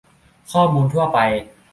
[0.51, 1.19] ข้อมูลทั่วไป